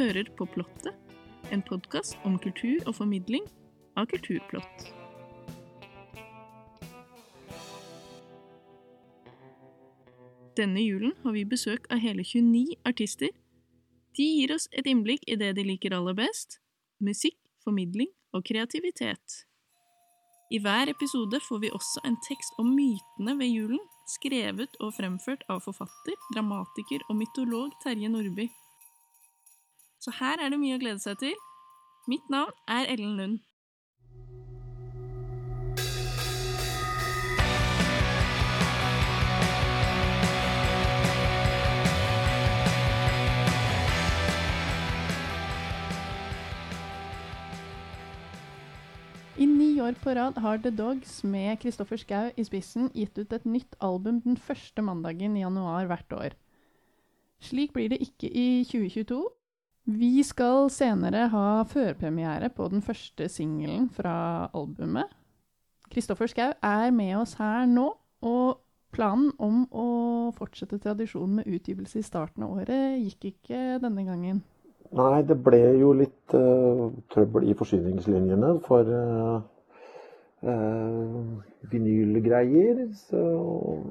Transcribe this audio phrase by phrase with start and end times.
[0.00, 0.96] hører på Plottet,
[1.52, 3.44] en podkast om kultur og formidling
[4.00, 4.86] av kulturplott.
[10.56, 13.34] Denne julen har vi besøk av hele 29 artister.
[14.16, 16.56] De gir oss et innblikk i det de liker aller best–
[17.10, 19.36] musikk, formidling og kreativitet.
[20.50, 23.84] I hver episode får vi også en tekst om mytene ved julen,
[24.16, 28.48] skrevet og fremført av forfatter, dramatiker og mytolog Terje Nordby.
[30.00, 31.34] Så her er det mye å glede seg til.
[32.08, 33.38] Mitt navn er Ellen Lund.
[49.40, 53.36] I ni år på rad har The Dogs med Kristoffer Schou i spissen gitt ut
[53.36, 56.38] et nytt album den første mandagen i januar hvert år.
[57.40, 59.20] Slik blir det ikke i 2022.
[59.90, 65.08] Vi skal senere ha førpremiere på den første singelen fra albumet.
[65.90, 67.88] Kristoffer Schou er med oss her nå,
[68.22, 68.60] og
[68.94, 69.86] planen om å
[70.36, 74.42] fortsette tradisjonen med utgivelse i starten av året gikk ikke denne gangen.
[74.94, 79.40] Nei, det ble jo litt uh, trøbbel i forsyningslinjene for uh,
[80.46, 81.18] uh,
[81.72, 82.84] vinylgreier.
[82.98, 83.24] Så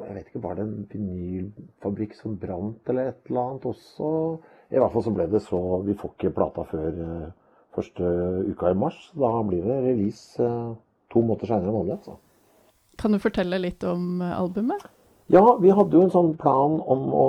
[0.05, 4.13] jeg vet ikke, var det en vinylfabrikk som brant eller et eller annet også?
[4.69, 6.97] I hvert fall så ble det så Vi får ikke plata før
[7.75, 8.13] første
[8.49, 8.97] uka i mars.
[9.17, 10.49] Da blir det release
[11.09, 11.97] to måneder seinere enn vanlig.
[11.99, 12.17] Altså.
[12.99, 14.85] Kan du fortelle litt om albumet?
[15.29, 17.25] Ja, vi hadde jo en sånn plan om å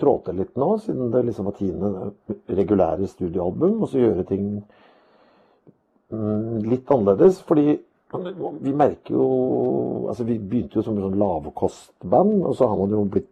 [0.00, 2.08] trå til litt nå, siden det liksom var tiende
[2.58, 4.48] regulære studioalbum, og så gjøre ting
[6.10, 7.38] mm, litt annerledes.
[7.46, 7.78] Fordi
[8.64, 9.28] vi merker jo
[10.08, 13.28] Altså, vi begynte jo som en sånn lavkostband, og så har man jo blitt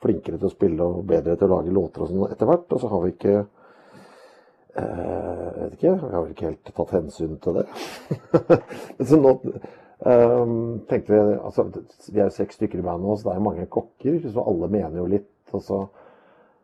[0.00, 2.80] flinkere til å spille og bedre til å lage låter og sånn etter hvert, og
[2.80, 3.44] så har vi ikke eh,
[4.80, 7.68] Jeg vet ikke, vi har vel ikke helt tatt hensyn til det.
[9.08, 9.36] så nå
[10.00, 11.66] Um, tenkte Vi altså,
[12.12, 14.96] vi er jo seks stykker i bandet, så det er mange kokker, så alle mener
[14.96, 15.28] jo litt.
[15.52, 15.80] og så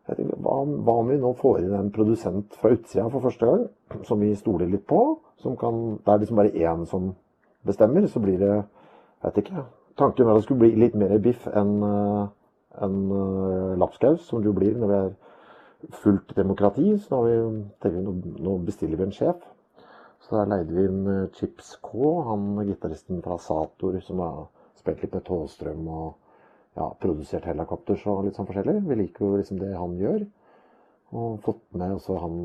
[0.07, 3.67] tenkte, hva, hva, om vi nå får inn en produsent fra utsida for første gang,
[4.07, 5.19] som vi stoler litt på?
[5.37, 7.15] som kan, Det er liksom bare én som
[7.65, 8.63] bestemmer, så blir det
[9.23, 9.63] Jeg vet ikke.
[9.97, 12.27] Tanken var at det skulle bli litt mer biff enn uh,
[12.85, 15.13] en, uh, lapskaus, som det jo blir når vi er
[16.03, 16.91] fullt demokrati.
[17.01, 17.37] Så vi,
[17.83, 19.41] tenker nå bestiller vi en sjef.
[20.27, 25.03] Så da leide vi inn eh, Chips K, han gitaristen fra Sator som har spilt
[25.03, 26.07] litt med Tåstrøm og
[26.77, 28.81] ja, produsert helikopters og litt sånn forskjellig.
[28.89, 30.25] Vi liker jo liksom det han gjør.
[31.15, 32.41] Og fått med også han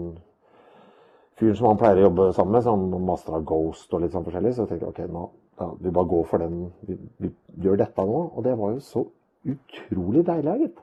[1.41, 4.29] fyren som han pleier å jobbe sammen med, sånn Master av Ghost og litt sånn
[4.29, 4.55] forskjellig.
[4.55, 5.25] Så jeg tenkte ok, nå,
[5.59, 6.63] ja, vi bare går for den.
[6.87, 7.33] Vi, vi,
[7.67, 8.23] gjør dette nå.
[8.31, 9.05] Og det var jo så
[9.45, 10.83] utrolig deilig, gitt.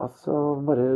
[0.00, 0.32] Altså
[0.64, 0.86] bare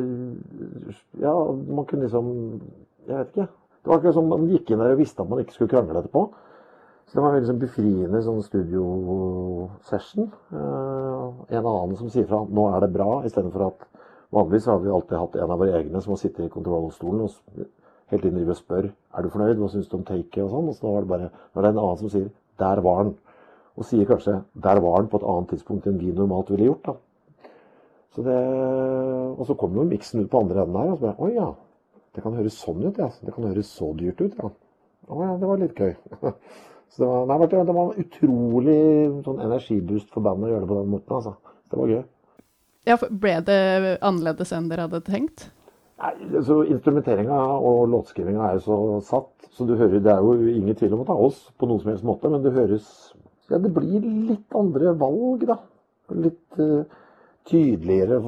[1.20, 2.60] Ja, man kunne liksom
[3.06, 3.48] Jeg vet ikke.
[3.84, 5.98] Det var akkurat som man gikk inn der og visste at man ikke skulle krangle
[6.00, 6.22] etterpå.
[7.04, 10.30] Så det var en veldig sånn befriende sånn studiosession.
[10.48, 13.84] Uh, en annen som sier fra 'nå er det bra', istedenfor at
[14.32, 17.30] vanligvis har vi alltid hatt en av våre egne som har sittet i kontrollstolen og
[18.08, 20.68] helt tiden drive og spør 'er du fornøyd', 'hva syns du om taket', og sånn.
[20.68, 23.14] Og så var det bare det er en annen som sier 'der var han',
[23.76, 26.86] og sier kanskje 'der var han' på et annet tidspunkt enn vi normalt ville gjort.
[26.86, 26.94] da.
[28.14, 28.38] Så det,
[29.38, 31.54] og så kom jo miksen ut på andre enden her, og så bare 'Å ja'.
[32.14, 33.10] Det kan høres sånn ut, ja.
[33.24, 34.50] Det kan høres så dyrt ut, ja.
[35.08, 35.94] Å ja, det var litt gøy.
[36.94, 38.82] Så det var, nei, det var utrolig
[39.24, 41.16] sånn energiboost for bandet å gjøre det på den måten.
[41.16, 41.34] altså.
[41.70, 42.04] Det var gøy.
[42.86, 43.58] Ja, Ble det
[44.04, 45.48] annerledes enn dere hadde tenkt?
[46.04, 46.12] Nei,
[46.44, 50.76] så Instrumenteringa og låtskrivinga er jo så satt, så du hører, det er jo ingen
[50.76, 52.88] tvil om at det er oss på noen som helst måte, men det høres
[53.52, 55.58] Ja, det blir litt andre valg, da.
[56.16, 56.84] Litt uh,
[57.48, 58.20] tydeligere,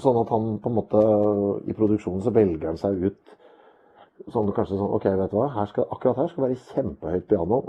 [0.00, 1.02] sånn at han på en måte
[1.68, 3.36] I produksjonen så velger han seg ut
[4.32, 7.60] sånn kanskje sånn OK, vet du hva, her skal, akkurat her skal være kjempehøyt piano.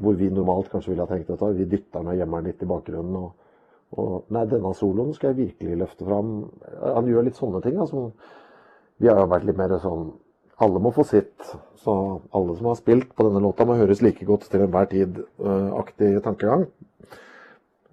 [0.00, 1.48] Hvor vi normalt kanskje ville ha tenkt dette.
[1.58, 3.16] Vi dytter den og gjemmer den litt i bakgrunnen.
[3.18, 3.56] Og,
[3.98, 6.28] og nei, denne soloen skal jeg virkelig løfte fram.
[6.78, 7.80] Han gjør litt sånne ting.
[7.82, 8.04] Altså,
[9.02, 10.12] vi har jo vært litt mer sånn
[10.60, 11.50] alle må få sitt.
[11.80, 11.92] Så
[12.36, 16.22] alle som har spilt på denne låta, må høres like godt til enhver tid-aktig uh,
[16.24, 16.66] tankegang.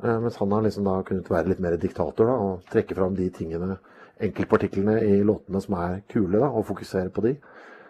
[0.04, 3.16] Eh, mens han har liksom da kunnet være litt mer diktator da, og trekke fram
[3.18, 3.80] de tingene,
[4.28, 7.34] enkeltpartiklene i låtene som er kule, da, og fokusere på de.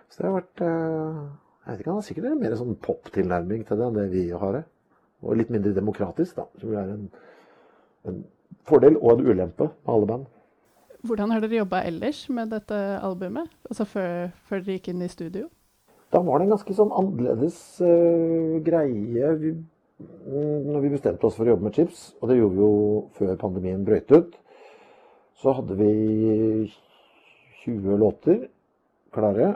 [0.07, 1.19] Så det har vært eh,
[1.68, 4.21] Jeg vet ikke, han har sikkert en mer sånn pop-tilnærming til det enn det vi
[4.31, 4.62] har.
[5.19, 6.45] Og litt mindre demokratisk, da.
[6.62, 7.09] Som er en,
[8.07, 8.21] en
[8.69, 10.30] fordel og en ulempe med alle band.
[11.07, 13.50] Hvordan har dere jobba ellers med dette albumet?
[13.69, 15.48] Altså før, før dere gikk inn i studio?
[16.12, 19.33] Da var det en ganske sånn annerledes uh, greie.
[19.42, 19.56] Vi
[19.98, 22.74] Mm, når vi bestemte oss for å jobbe med chips, og det gjorde vi jo
[23.18, 24.36] før pandemien brøt ut,
[25.42, 26.68] så hadde vi
[27.63, 28.44] 20 låter
[29.13, 29.56] klare.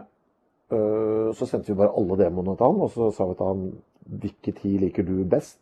[0.71, 3.63] Uh, så sendte vi bare alle demoene til han, og så sa vi til han
[4.24, 5.59] hvilke ti liker du best.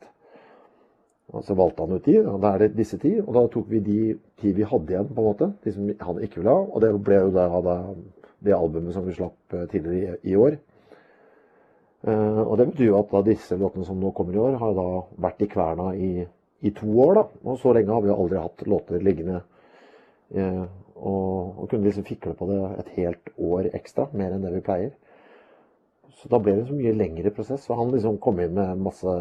[1.30, 3.12] Og så valgte han ut de, og da er det disse ti.
[3.22, 4.00] Og da tok vi de
[4.42, 5.52] ti vi hadde igjen, på en måte.
[5.64, 6.64] De som han ikke ville ha.
[6.66, 7.78] Og det ble jo da,
[8.46, 10.58] det albumet som vi slapp eh, tidligere i, i år.
[12.00, 14.76] Uh, og det betyr jo at da disse låtene som nå kommer i år, har
[14.78, 14.86] da
[15.20, 16.12] vært i kverna i,
[16.64, 17.18] i to år.
[17.18, 19.42] da, Og så lenge har vi jo aldri hatt låter liggende.
[20.32, 20.66] Uh,
[20.96, 24.64] og, og, kunne liksom fikle på det et helt år ekstra, mer enn det vi
[24.64, 24.96] pleier.
[26.20, 27.68] Så da ble det en så mye lengre prosess.
[27.70, 29.14] Og han liksom kom inn med masse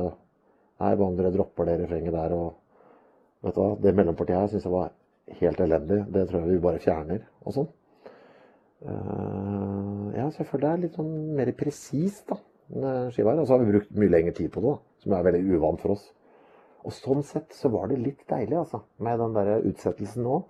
[0.78, 2.34] Nei, hva om dere dropper det refrenget der?
[2.36, 4.92] Og vet du hva, det mellompartiet her syns jeg var
[5.40, 6.04] helt elendig.
[6.14, 7.72] Det tror jeg vi bare fjerner, og sånn.
[8.78, 12.38] Uh, ja, så jeg føler det er litt sånn mer presist, da,
[13.10, 13.42] skiva her.
[13.42, 15.82] Og så har vi brukt mye lengre tid på det, da, som er veldig uvant
[15.82, 16.06] for oss.
[16.86, 20.40] Og sånn sett så var det litt deilig, altså, med den der utsettelsen nå.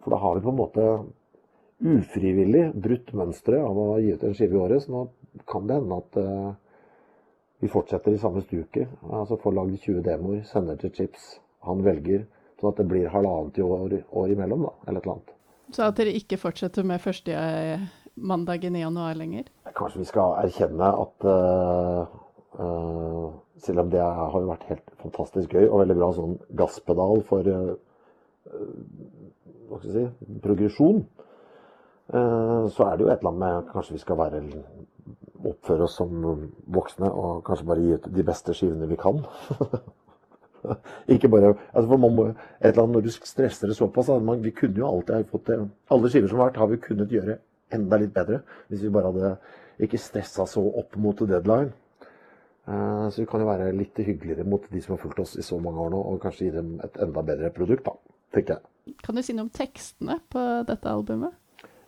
[0.00, 0.86] For da har vi på en måte
[1.80, 4.84] ufrivillig brutt mønsteret av å gi ut en skive i året.
[4.84, 5.04] Så nå
[5.48, 6.56] kan det hende at uh,
[7.60, 8.86] vi fortsetter i samme stuke.
[9.12, 11.34] Altså får lagd 20 demoer, sender til Chips.
[11.68, 12.24] Han velger.
[12.60, 14.72] Sånn at det blir halvannet år, år imellom, da.
[14.86, 15.34] Eller et eller annet.
[15.70, 17.84] Så at dere ikke fortsetter med første eh,
[18.16, 19.46] mandagen i januar lenger?
[19.76, 22.16] Kanskje vi skal erkjenne at uh,
[22.58, 23.28] uh,
[23.60, 27.46] selv om det har jo vært helt fantastisk gøy og veldig bra sånn gasspedal for
[27.46, 27.72] uh,
[29.70, 31.04] hva skal jeg si, progresjon,
[32.10, 34.40] så er det jo et eller annet med Kanskje vi skal være
[35.60, 36.12] oppføre oss som
[36.72, 39.20] voksne og kanskje bare gi ut de beste skivene vi kan.
[41.14, 42.24] ikke bare altså for man må,
[42.60, 45.46] et eller annet Når du stresser det såpass man, Vi kunne jo alltid ha fått
[45.46, 45.68] det.
[45.90, 47.38] Alle skiver som har vært, har vi kunnet gjøre
[47.72, 49.36] enda litt bedre hvis vi bare hadde
[49.80, 51.72] ikke stressa så opp mot deadline.
[52.68, 55.42] Uh, så vi kan jo være litt hyggeligere mot de som har fulgt oss i
[55.42, 57.94] så mange år nå, og kanskje gi dem et enda bedre produkt, da,
[58.36, 58.96] tenker jeg.
[59.00, 61.39] Kan du si noe om tekstene på dette albumet?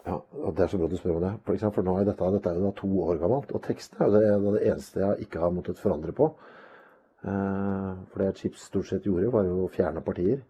[0.07, 1.33] Ja, og Det er så bra du spør om det.
[1.45, 3.53] For, eksempel, for nå er dette, dette er jo da to år gammelt.
[3.55, 6.33] Og teksten er jo det, det, eneste jeg ikke har måttet forandre på.
[7.23, 10.43] Eh, for det Chips stort sett gjorde, var jo å fjerne partier.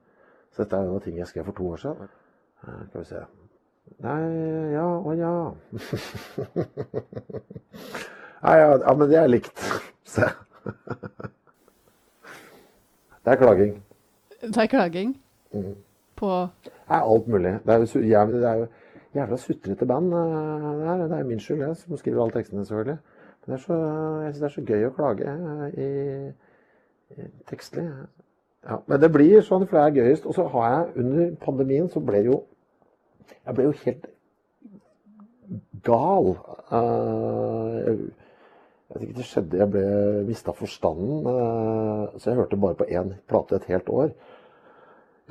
[0.53, 2.13] Så dette er jo noe ting jeg skrev for to år siden.
[2.65, 3.25] Eh, skal vi se
[4.03, 4.21] Nei,
[4.73, 5.31] ja og ja.
[8.43, 9.65] Nei, ja, ja, men det er likt.
[10.13, 10.29] Se.
[13.25, 13.75] det er klaging.
[14.41, 15.13] Det er klaging?
[15.53, 15.75] Mm.
[16.17, 16.31] På
[16.65, 17.59] Nei, alt mulig.
[17.67, 18.01] Det er jo,
[18.33, 18.67] det er jo
[19.15, 20.13] jævla sutrete band.
[20.13, 22.99] Det er, det er min skyld, jeg som skriver alle tekstene, selvfølgelig.
[23.47, 23.75] Men det så,
[24.23, 25.37] jeg syns det er så gøy å klage
[25.75, 25.89] i,
[27.17, 27.87] i tekstlig.
[28.63, 30.27] Ja, men det blir sånn, for det er gøyest.
[30.27, 32.43] Og så har jeg under pandemien så ble jo
[33.47, 34.05] Jeg ble jo helt
[35.83, 36.29] gal.
[36.71, 37.97] Jeg,
[38.93, 39.87] jeg vet ikke, det skjedde Jeg ble
[40.29, 41.27] mista forstanden.
[42.19, 44.15] Så jeg hørte bare på én plate et helt år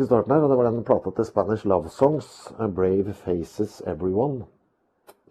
[0.01, 2.27] i starten her, og det var den plata til Spanish Love Songs,
[2.59, 4.44] 'Brave Faces Everyone',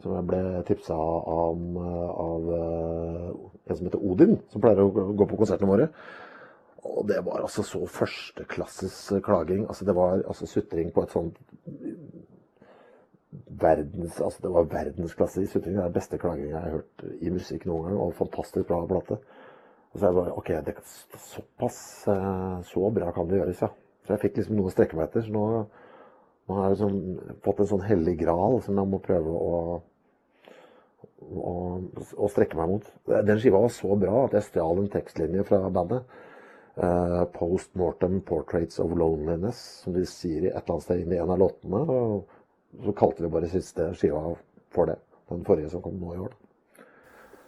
[0.00, 3.30] som jeg ble tipsa om av eh,
[3.70, 5.88] en som heter Odin, som pleier å gå på konsertene våre.
[6.80, 9.66] Og det var altså så førsteklasses klaging.
[9.68, 11.36] Altså det var altså sutring på et sånt
[13.60, 15.76] verdens, altså Det var verdensklasse i sutring.
[15.76, 18.80] Det er den beste klagingen jeg har hørt i musikk noen gang, og fantastisk bra
[18.86, 19.20] plate.
[19.92, 20.74] Og så jeg bare OK, det,
[21.18, 23.70] såpass eh, så bra kan det gjøres, ja.
[24.10, 25.22] Så jeg fikk liksom noe å strekke meg etter.
[25.22, 25.42] Så nå,
[26.50, 29.60] nå har jeg liksom fått en sånn hellig gral som jeg må prøve å,
[31.30, 31.52] å,
[32.16, 32.88] å, strekke meg mot.
[33.06, 36.18] Den skiva var så bra at jeg stjal en tekstlinje fra bandet.
[36.74, 41.14] Uh, Post Mortem Portraits of Loneliness, som de sier i et eller annet sted inn
[41.14, 41.86] i en av låtene.
[41.86, 44.26] Og så kalte vi bare siste skiva
[44.74, 44.98] for det.
[45.30, 46.34] Den forrige som kom nå i år.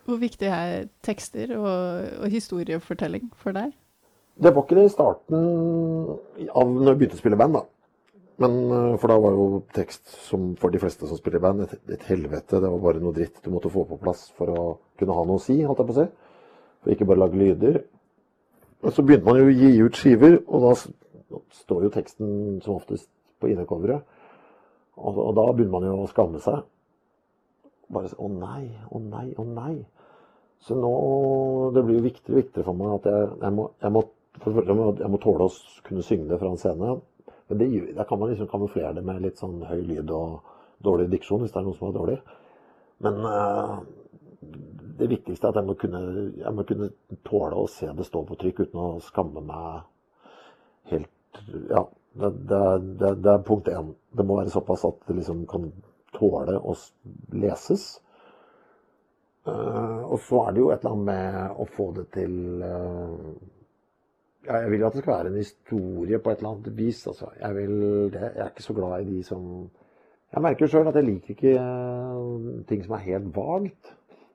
[0.07, 3.75] Hvor viktig er tekster og, og historiefortelling for deg?
[4.35, 5.39] Det var ikke det i starten
[6.49, 7.67] av når jeg begynte å spille band, da.
[8.43, 11.75] Men, eh, for da var jo tekst, som for de fleste som spiller band, et,
[11.93, 12.61] et, helvete.
[12.61, 14.63] Det var bare noe dritt du måtte få på plass for å
[14.99, 16.07] kunne ha noe å si, holdt jeg på å si.
[16.83, 17.83] For ikke bare lage lyder.
[18.83, 20.73] Men så begynte man jo å gi ut skiver, og da
[21.63, 22.33] står jo teksten
[22.65, 23.07] som oftest
[23.39, 24.03] på innecoveret.
[24.99, 26.65] Og, og da begynner man jo å skamme seg.
[27.93, 29.77] Bare Å nei, å nei, å nei.
[30.63, 30.91] Så nå
[31.75, 34.03] Det blir jo viktigere og viktigere for meg at jeg, jeg, må, jeg må
[34.41, 36.95] jeg må tåle å kunne synge det fra en scene.
[37.49, 40.41] Men det, der kan man liksom kamuflere det med litt sånn høy lyd og
[40.83, 42.19] dårlig diksjon, hvis det er noe som er dårlig.
[43.05, 43.83] Men uh,
[44.99, 46.03] det viktigste er at jeg må, kunne,
[46.41, 46.91] jeg må, kunne,
[47.27, 49.83] tåle å se det stå på trykk uten å skamme meg
[50.93, 51.87] helt Ja,
[52.19, 52.63] det, det,
[53.01, 53.95] det, det er punkt én.
[54.13, 55.71] Det må være såpass at det liksom kan
[56.13, 56.75] tåle å
[57.33, 57.87] leses.
[59.47, 63.33] Uh, og så er det jo et eller annet med å få det til uh,
[64.47, 67.07] jeg vil at det skal være en historie på et eller annet vis.
[67.07, 67.31] Altså.
[67.41, 67.79] Jeg, vil,
[68.13, 69.71] jeg, er ikke så glad i de som
[70.33, 73.93] Jeg merker sjøl at jeg liker ikke eh, ting som er helt vagt.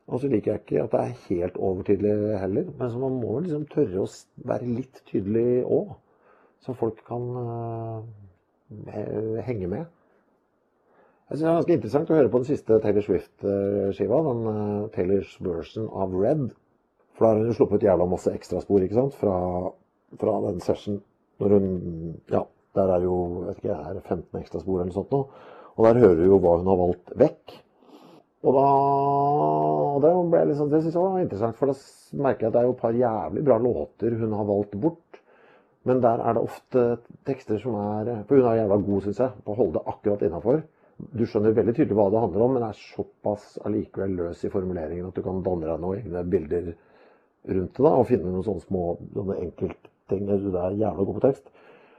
[0.07, 2.67] Og så liker jeg ikke at det er helt overtydelig heller.
[2.79, 4.11] Men så man må liksom tørre å
[4.51, 5.95] være litt tydelig òg.
[6.63, 8.03] Så folk kan uh,
[9.45, 9.89] henge med.
[11.27, 14.21] Jeg synes Det er ganske interessant å høre på den siste Taylor Swift-skiva.
[14.29, 16.47] Den uh, Taylors version av Red.
[17.17, 19.17] For da har hun jo sluppet jævla masse ekstraspor ikke sant?
[19.17, 19.35] Fra,
[20.15, 21.01] fra den session.
[21.39, 21.67] Når hun
[22.31, 22.43] Ja,
[22.75, 25.23] der er jo jeg vet ikke, er 15 ekstraspor eller noe sånt nå.
[25.77, 27.57] Og der hører du jo hva hun har valgt vekk.
[28.47, 28.67] Og da
[29.97, 32.61] og det, ble liksom, det synes jeg var interessant, for da merker jeg at det
[32.61, 35.21] er jo et par jævlig bra låter hun har valgt bort.
[35.89, 36.83] Men der er det ofte
[37.25, 40.25] tekster som er For hun er jævla god, syns jeg, på å holde det akkurat
[40.27, 40.61] innafor.
[40.97, 45.09] Du skjønner veldig tydelig hva det handler om, men er såpass allikevel løs i formuleringen
[45.09, 46.71] at du kan danne deg noen egne bilder
[47.47, 48.83] rundt det da, og finne noen sånne små
[49.15, 49.37] sånne
[50.15, 50.51] enkeltting.
[50.51, 51.49] Du er jævla god på tekst.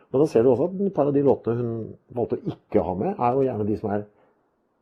[0.09, 1.73] Men da ser du også at et par av de låtene hun
[2.17, 4.07] valgte å ikke ha med, er jo gjerne de som er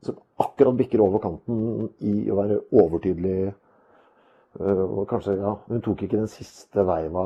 [0.06, 3.54] som akkurat bikker over kanten i å være overtydelig.
[4.60, 7.24] Øh, og kanskje, ja, Hun tok ikke den siste veiva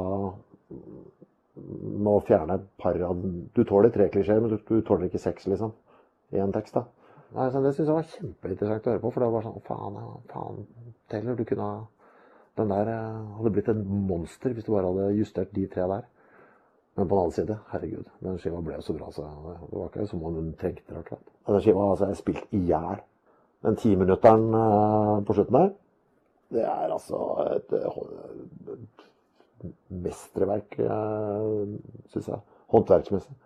[1.60, 3.20] med å fjerne et par av
[3.54, 5.74] Du tåler tre klisjeer, men du, du, tåler ikke seks, liksom.
[6.32, 6.86] I en tekst, da.
[7.36, 9.12] Nei, Det syns jeg var kjempeinteressant å høre på.
[9.12, 10.00] For det var bare sånn Faen,
[10.32, 10.64] faen
[11.10, 11.80] Taylor, du kunne ha
[12.60, 16.08] Den der øh, hadde blitt et monster hvis du bare hadde justert de tre der.
[16.96, 19.28] Men på den annen side, herregud, den skiva ble jo så bra, så
[19.70, 21.18] det var ikke som om hun trengte det.
[21.46, 23.04] Den skiva altså, er spilt i hjel.
[23.64, 25.70] Den timinutteren uh, på slutten der,
[26.50, 27.20] det er altså
[27.54, 27.74] et,
[28.74, 29.04] et
[29.88, 30.74] mesterverk,
[32.10, 32.40] syns jeg.
[32.74, 33.36] Håndverksmessig.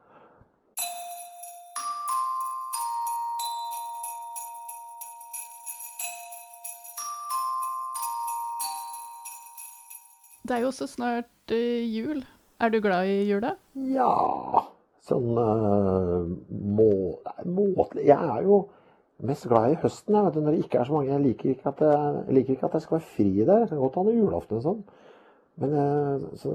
[10.45, 12.25] Det er jo også snart uh, jul.
[12.61, 13.55] Er du glad i jula?
[13.75, 14.11] Ja
[15.05, 16.89] Sånn uh, må,
[17.99, 18.59] Jeg er jo
[19.25, 21.11] mest glad i høsten jeg vet, når det ikke er så mange.
[21.13, 23.63] Jeg liker ikke at jeg, liker ikke at jeg skal være fri der.
[23.63, 24.83] Jeg kan godt ha noe julaften og sånn.
[25.63, 26.53] Men uh, så,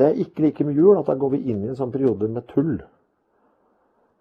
[0.00, 2.28] det jeg ikke liker med jul, at da går vi inn i en sånn periode
[2.32, 2.78] med tull.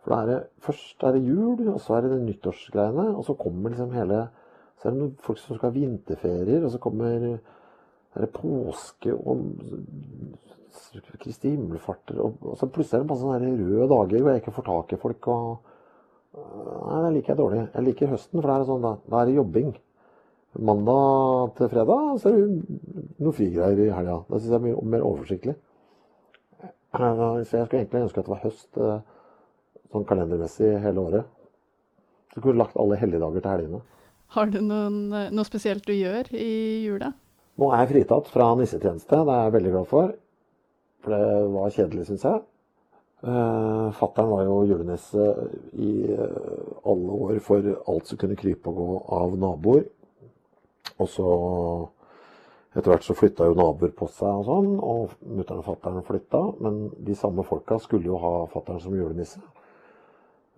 [0.03, 3.07] For da er først er det jul, og så er det nyttårsgreiene.
[3.15, 4.27] Og så kommer liksom hele
[4.79, 7.39] Så er det noen folk som skal ha vinterferier, og så kommer
[8.15, 9.43] er det påske og
[11.19, 14.65] Kristi himmelfarter og, og, så plutselig er det masse røde dager hvor jeg ikke får
[14.69, 15.27] tak i folk.
[15.27, 15.69] og
[16.39, 17.61] Nei, det liker jeg dårlig.
[17.73, 19.71] Jeg liker høsten, for da er det sånn, da, er det jobbing.
[20.69, 22.77] Mandag til fredag så er det
[23.21, 24.19] noe frigreier i helga.
[24.29, 25.55] Det syns jeg er mye mer oversiktlig.
[26.89, 29.01] Så jeg skulle egentlig ønske at det var høst eh,
[29.93, 31.29] sånn kalendermessig hele året.
[32.33, 33.81] Så kunne du lagt alle helligdager til helgene.
[34.33, 36.49] Har du noen, noe spesielt du gjør i
[36.85, 37.13] jula?
[37.59, 39.19] Nå er jeg fritatt fra nissetjeneste.
[39.27, 40.15] Det er jeg veldig glad for.
[41.03, 42.41] For det var kjedelig, syns jeg.
[43.19, 45.25] Uh, Fattern var jo julenisse
[45.75, 49.89] i uh, alle år for alt som kunne krype og gå av naboer.
[50.99, 51.27] Og så
[52.77, 56.43] etter hvert så flytta jo naboer på seg og sånn, og mutter'n og fatter'n flytta.
[56.63, 59.43] Men de samme folka skulle jo ha fatter'n som julenisse.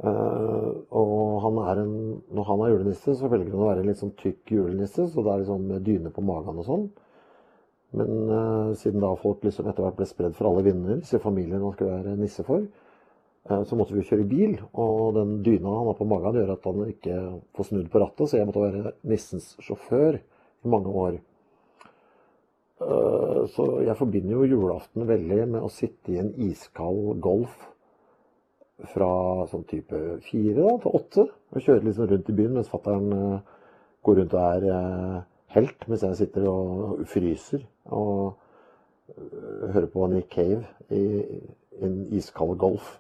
[0.01, 1.95] Uh, og han er en,
[2.33, 5.21] når han er julenisse, så velger han å være en litt sånn tykk julenisse, så
[5.21, 6.85] det er liksom dyne på magen og sånn.
[7.99, 11.61] Men uh, siden da folk liksom etter hvert ble spredd for alle vinder, så familien
[11.61, 14.55] han skulle være nisse for, uh, så måtte vi jo kjøre bil.
[14.81, 17.17] Og den dyna han har på magen, gjør at han ikke
[17.57, 21.19] får snudd på rattet, så jeg måtte være nissens sjåfør i mange år.
[22.81, 27.67] Uh, så jeg forbinder jo julaften veldig med å sitte i en iskald Golf
[28.89, 29.11] fra
[29.51, 33.11] sånn type fire da, til åtte og kjører liksom rundt i byen mens fatter'n
[34.01, 38.37] går rundt og er helt, mens jeg sitter og fryser og
[39.17, 41.03] øh, hører på Nick Cave i,
[41.81, 42.97] en iskald golf.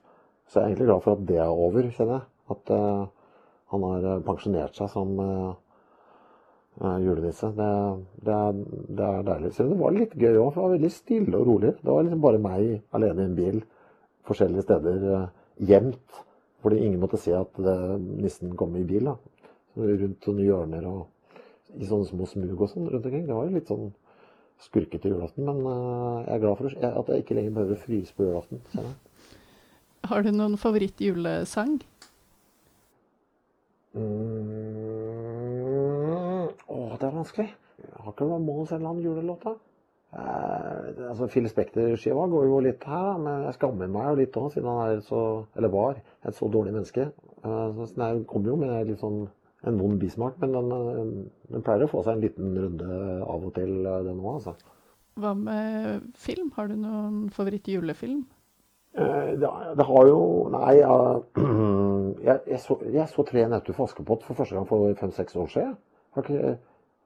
[0.47, 2.27] Så jeg er egentlig glad for at det er over, kjenner jeg.
[2.51, 3.03] At uh,
[3.71, 5.53] han har pensjonert seg som uh,
[7.03, 7.51] julenisse.
[7.55, 7.67] Det,
[8.25, 8.39] det,
[8.89, 9.51] det, er, deilig.
[9.55, 11.75] Selv om det var litt gøy òg, for det var veldig stille og rolig.
[11.77, 13.61] Det var liksom bare meg alene i en bil
[14.27, 15.05] forskjellige steder
[15.61, 16.21] gjemt.
[16.61, 19.09] Fordi ingen måtte se at nissen kom i bil.
[19.09, 19.15] da.
[19.81, 23.25] Rundt sånne hjørner og i sånne små smug og sånn rundt omkring.
[23.27, 23.87] Det var jo litt sånn
[24.61, 25.47] skurkete julaften.
[25.47, 28.61] Men uh, jeg er glad for at jeg ikke lenger behøver å fryse på julaften.
[30.11, 31.79] Har du noen favorittjulesang?
[33.91, 34.07] Mm,
[36.67, 37.49] å, det er vanskelig.
[37.81, 39.53] Jeg har ikke noen Mons eller annen julelåt, da.
[40.11, 44.49] Eh, altså, Phil Spector-skiva går jo litt her, men jeg skammer meg jo litt òg,
[44.51, 45.21] siden han er så,
[45.55, 47.07] eller var, et så dårlig menneske.
[47.45, 49.23] Eh, så den kommer jo med litt sånn
[49.69, 50.69] en vond bismak, men den,
[51.53, 54.55] den, pleier å få seg en liten runde av og til, den òg, altså.
[55.21, 56.51] Hva med film?
[56.57, 58.23] Har du noen favoritt-julefilm?
[58.97, 61.21] Eh, Det, det har jo Nei, jeg,
[62.27, 65.51] jeg, jeg, så, jeg så Tre netter for Askepott for første gang for fem-seks år
[65.53, 65.75] siden.
[66.11, 66.55] Jeg har ikke,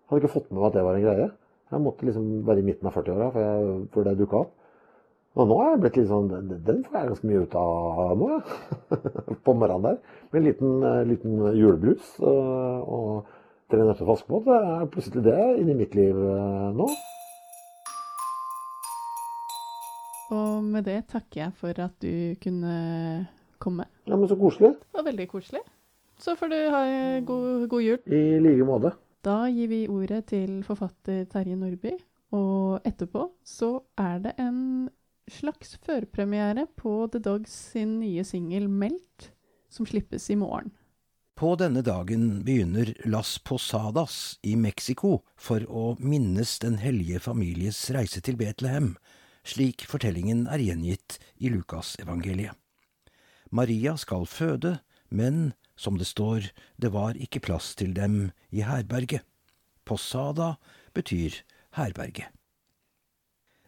[0.10, 1.28] hadde ikke fått med meg at det var en greie.
[1.72, 4.54] Jeg måtte liksom være i midten av 40-åra før, før det dukka opp.
[5.36, 6.30] Og nå er jeg blitt litt sånn
[6.64, 9.00] Den får jeg ganske mye ut av nå, jeg.
[9.46, 9.98] På morgenen der.
[10.32, 13.34] Med en liten, eh, liten julebrus eh, og
[13.66, 14.46] Tre nøtter Askepott.
[14.46, 16.86] Det er plutselig det inni mitt liv eh, nå.
[20.36, 22.76] Og med det takker jeg for at du kunne
[23.62, 23.88] komme.
[24.06, 24.76] Ja, men så koselig.
[24.86, 25.64] Det var veldig koselig.
[26.22, 26.84] Så får du ha
[27.26, 27.98] god, god jul.
[28.06, 28.94] I like måte.
[29.26, 31.96] Da gir vi ordet til forfatter Terje Nordby,
[32.38, 34.60] og etterpå så er det en
[35.26, 39.32] slags førpremiere på The Dogs sin nye singel 'Meldt',
[39.70, 40.70] som slippes i morgen.
[41.36, 48.22] På denne dagen begynner Las Posadas i Mexico for å minnes Den hellige families reise
[48.22, 48.94] til Betlehem,
[49.44, 52.54] slik fortellingen er gjengitt i Lukasevangeliet.
[53.52, 54.80] Maria skal føde,
[55.10, 59.24] men som det står, det var ikke plass til dem i herberget.
[59.86, 60.56] Posada
[60.96, 61.44] betyr
[61.78, 62.32] herberge.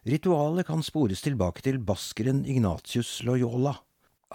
[0.08, 3.76] Ritualet kan spores tilbake til baskeren Ignatius Loyola.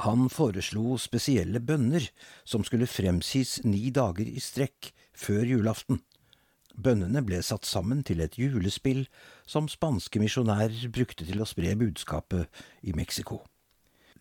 [0.04, 2.04] Han foreslo spesielle bønner
[2.44, 6.02] som skulle fremsies ni dager i strekk før julaften.
[6.72, 9.04] Bønnene ble satt sammen til et julespill
[9.48, 13.42] som spanske misjonærer brukte til å spre budskapet i Mexico.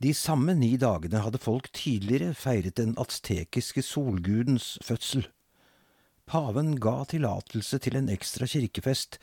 [0.02, 5.28] De samme ni dagene hadde folk tidligere feiret den aztekiske solgudens fødsel.
[6.26, 9.20] Paven ga tillatelse til en ekstra kirkefest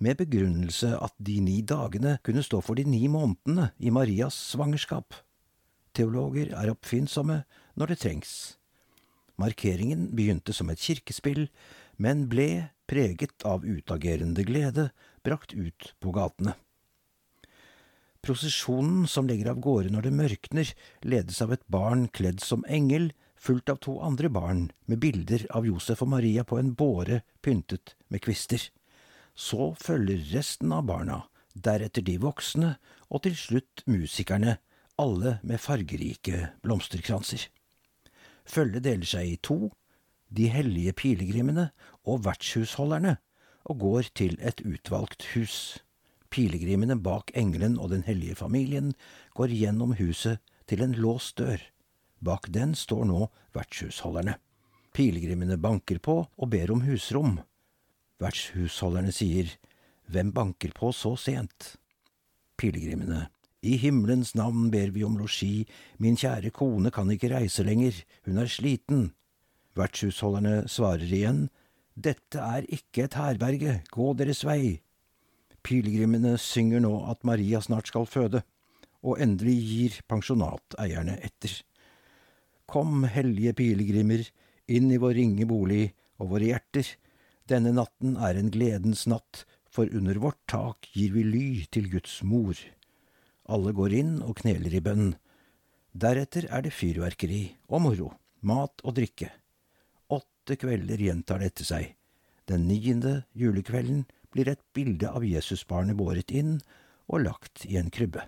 [0.00, 5.18] med begrunnelse at de ni dagene kunne stå for de ni månedene i Marias svangerskap.
[5.92, 7.42] Teologer er oppfinnsomme
[7.76, 8.32] når det trengs.
[9.36, 11.48] Markeringen begynte som et kirkespill,
[12.00, 14.90] men ble, preget av utagerende glede,
[15.24, 16.56] brakt ut på gatene.
[18.22, 20.68] Prosesjonen som legger av gårde når det mørkner,
[21.02, 25.66] ledes av et barn kledd som engel, fulgt av to andre barn med bilder av
[25.66, 28.68] Josef og Maria på en båre pyntet med kvister.
[29.34, 32.76] Så følger resten av barna, deretter de voksne,
[33.10, 34.60] og til slutt musikerne,
[35.02, 37.48] alle med fargerike blomsterkranser.
[38.46, 39.72] Følget deler seg i to,
[40.30, 41.72] de hellige pilegrimene
[42.06, 43.16] og vertshusholderne,
[43.66, 45.82] og går til et utvalgt hus.
[46.32, 48.94] Pilegrimene bak engelen og den hellige familien
[49.36, 50.40] går gjennom huset
[50.70, 51.60] til en låst dør.
[52.24, 54.38] Bak den står nå vertshusholderne.
[54.96, 57.38] Pilegrimene banker på og ber om husrom.
[58.22, 59.50] Vertshusholderne sier,
[60.08, 61.76] Hvem banker på så sent?
[62.56, 63.28] Pilegrimene,
[63.62, 65.66] I himmelens navn ber vi om losji,
[65.98, 67.94] min kjære kone kan ikke reise lenger,
[68.26, 69.12] hun er sliten.
[69.76, 71.46] Vertshusholderne svarer igjen,
[71.94, 74.80] Dette er ikke et herberge, gå deres vei.
[75.62, 78.42] Pilegrimene synger nå at Maria snart skal føde,
[79.02, 81.54] og endelig gir pensjonateierne etter.
[82.70, 84.22] Kom, hellige pilegrimer,
[84.70, 85.90] inn i vår ringe bolig
[86.22, 86.86] og våre hjerter.
[87.50, 92.20] Denne natten er en gledens natt, for under vårt tak gir vi ly til Guds
[92.28, 92.58] mor.
[93.50, 95.14] Alle går inn og kneler i bønn.
[95.92, 98.12] Deretter er det fyrverkeri og moro,
[98.48, 99.30] mat og drikke.
[100.12, 101.94] Åtte kvelder gjentar dette seg.
[102.48, 106.58] Den niende julekvelden blir et bilde av Jesusbarnet båret inn
[107.08, 108.24] og lagt i en krybbe.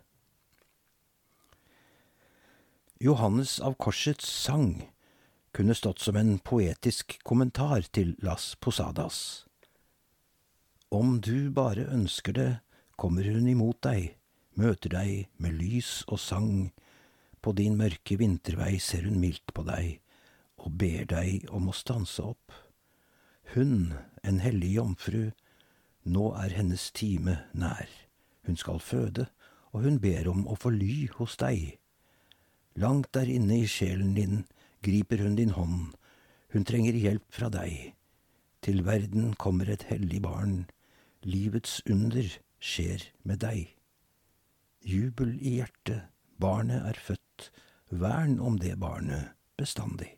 [3.00, 4.84] Johannes av Korsets sang
[5.54, 9.18] kunne stått som en poetisk kommentar til Las Posadas.
[10.94, 12.50] Om du bare ønsker det,
[12.96, 14.14] kommer hun imot deg,
[14.54, 16.70] møter deg med lys og sang,
[17.42, 19.98] på din mørke vintervei ser hun mildt på deg
[20.64, 22.54] og ber deg om å stanse opp.
[23.52, 23.92] Hun,
[24.24, 25.32] en hellig jomfru,
[26.04, 27.88] nå er hennes time nær.
[28.46, 29.26] Hun skal føde,
[29.72, 31.78] og hun ber om å få ly hos deg.
[32.78, 34.44] Langt der inne i sjelen din
[34.84, 35.94] griper hun din hånd,
[36.52, 37.94] hun trenger hjelp fra deg.
[38.64, 40.64] Til verden kommer et hellig barn,
[41.26, 42.28] livets under
[42.62, 43.74] skjer med deg.
[44.84, 47.50] Jubel i hjertet, barnet er født,
[47.90, 50.12] vern om det barnet bestandig.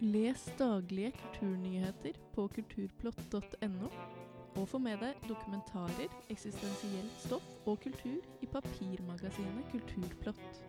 [0.00, 3.90] Les daglige kulturnyheter på kulturplott.no,
[4.56, 10.64] og få med deg dokumentarer, eksistensielt stoff og kultur i papirmagasinet Kulturplott.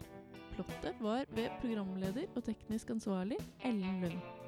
[0.51, 4.40] Plottet var ved programleder og teknisk ansvarlig Ellen Lund.